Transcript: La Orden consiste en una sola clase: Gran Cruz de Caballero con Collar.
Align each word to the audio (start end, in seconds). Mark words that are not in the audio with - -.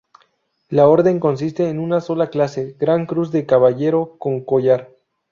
La 0.69 0.87
Orden 0.87 1.19
consiste 1.19 1.69
en 1.69 1.77
una 1.77 2.01
sola 2.01 2.31
clase: 2.31 2.75
Gran 2.79 3.05
Cruz 3.05 3.31
de 3.31 3.45
Caballero 3.45 4.15
con 4.17 4.43
Collar. 4.43 4.89